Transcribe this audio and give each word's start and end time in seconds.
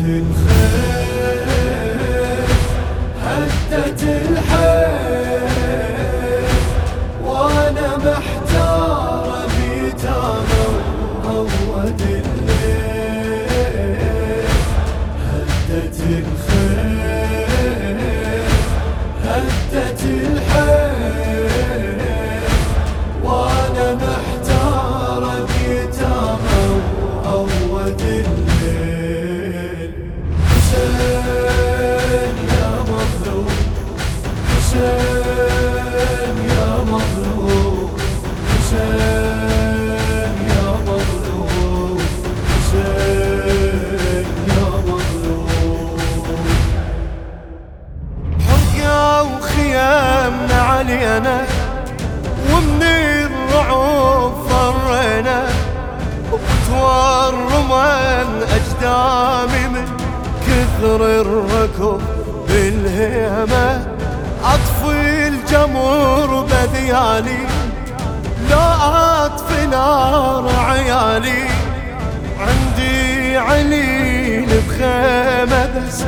هدت 0.00 0.51
أجدامي 58.92 59.68
من 59.68 59.86
كثر 60.46 61.00
الركض 61.20 62.00
بالهيمة. 62.48 63.86
أطفي 64.44 65.28
الجمر 65.28 66.46
بذيالي 66.50 67.46
لا 68.50 68.66
أطفي 69.26 69.66
نار 69.66 70.50
عيالي 70.68 71.44
عندي 72.40 73.36
عليل 73.36 74.48
بخيمة 74.68 75.62
بس 75.76 75.98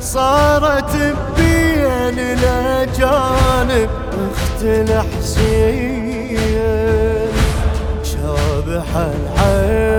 صارت 0.00 0.96
بين 1.36 2.18
الاجانب 2.18 3.90
اخت 4.12 4.60
الحسين 4.62 6.38
شابح 8.04 8.88
العين. 8.96 9.89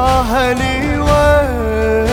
يا 0.00 0.20
هلي 0.20 0.98
وين؟ 0.98 2.08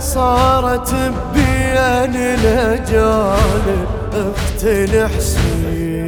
صارت 0.00 0.94
بين 1.34 2.14
الأجانب 2.14 3.86
اخت 4.14 4.64
الحسين 4.64 6.00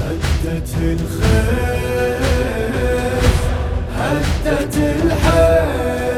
هدت 0.00 0.70
الخير 0.82 2.20
هدت 3.98 4.76
الحيل 4.76 6.15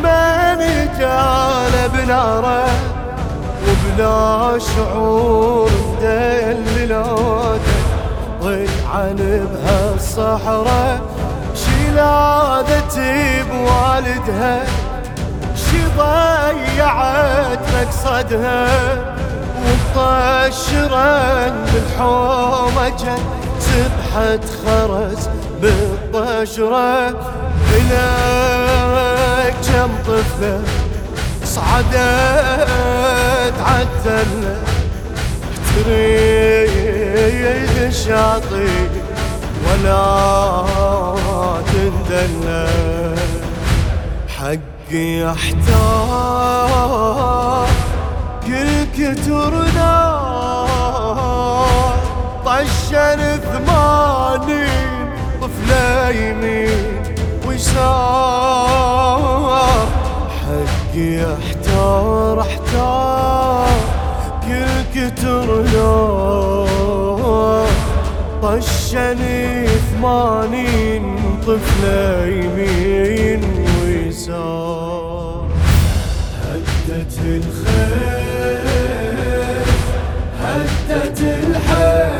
كل 0.00 0.06
ما 0.06 0.54
نجال 0.54 1.88
بناره 1.88 2.66
وبلا 3.62 4.58
شعور 4.58 5.70
دللاته 6.02 7.60
ضيق 8.42 8.70
عن 8.94 9.16
بهالصحراء 9.52 11.00
شيلادتي 11.54 13.42
بوالدها 13.42 14.64
شي 15.56 15.82
ضيعت 15.98 17.58
مقصدها. 17.74 18.66
وطشرا 19.60 21.48
بالحومة 21.48 23.18
سبحت 23.60 24.44
خرز 24.64 25.28
بالطشرة 25.62 27.08
إليك 27.76 28.59
كم 29.80 29.90
طفلة 30.06 30.60
صعدت 31.44 31.96
عالتلة 33.66 34.56
تريد 35.74 36.70
الشاطئ 37.82 38.68
ولا 39.66 40.04
تندلى 41.72 42.68
حقي 44.38 45.10
أحتار 45.30 46.80
كل 48.46 48.70
كتر 48.98 49.52
نار 49.74 51.96
طشن 52.46 53.20
ثمانين 53.52 54.92
طفلة 55.40 55.84
يمين 56.10 56.84
ويسار 57.46 58.19
حقي 60.90 61.34
احتار 61.34 62.40
احتار. 62.40 63.68
كل 64.42 64.66
كتر 64.94 65.62
نار 65.62 67.66
طشني 68.42 69.66
ثمانين 69.66 71.04
طفلة 71.46 72.26
يمين 72.26 73.42
ويسار. 73.82 75.46
هدت 76.44 77.14
الخير 77.26 78.60
هدت 80.42 81.20
الحيل 81.20 82.10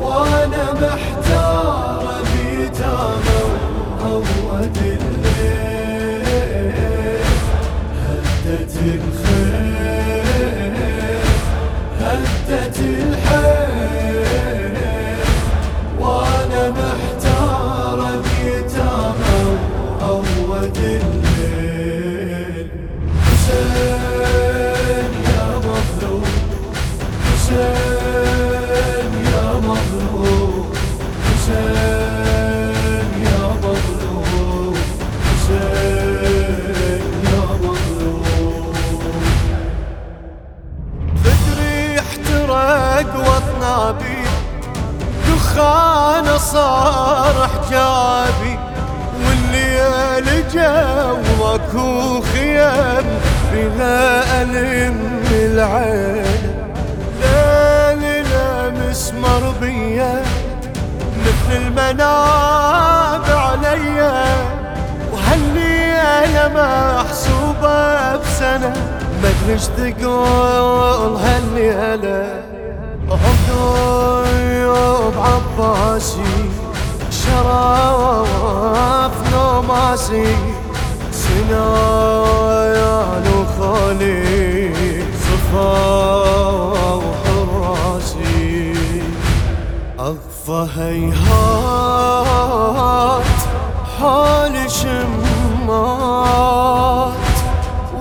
وأنا 0.00 0.66
محتار 0.72 2.04
بيتامه 2.32 3.40
وهود 4.00 4.78
هدت 8.88 9.27
دخان 46.78 46.88
صار 46.88 47.48
حجابي 47.48 48.58
والليل 49.24 50.28
جو 50.48 51.16
ماكو 51.40 52.20
خيم 52.20 53.06
بها 53.52 54.42
ألم 54.42 54.98
العين. 55.30 56.42
ليلنا 57.20 58.46
مسمر 58.70 59.42
بيا 59.60 60.22
مثل 61.20 61.50
المناب 61.56 63.26
عليا. 63.28 64.18
وهالليلة 65.12 66.44
محسوبة 66.54 68.16
بسنة 68.16 68.72
ما 69.22 69.28
أدري 69.28 69.52
إيش 69.52 69.66
تقول 69.66 71.16
هالليلة. 71.16 72.42
عقوب 73.10 74.28
عباسي. 75.18 76.67
شرف 77.28 79.14
نوماسي 79.32 80.28
سنان 81.12 83.24
وخالي 83.38 84.72
صفا 85.24 85.76
وحراسي 86.94 88.74
أغفى 90.00 90.60
هيهات 90.76 91.78
حال 94.00 94.54
شمات. 94.70 96.08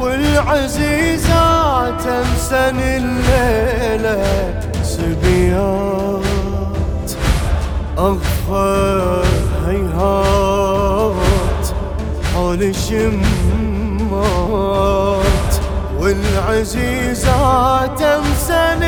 والعزيزات 0.02 2.02
امسن 2.08 2.80
الليلة 2.80 4.24
سبيات 4.84 6.22
أغفى 7.98 8.37
والشمات 12.62 13.22
والعزيزات 16.00 17.22
امسن 18.02 18.84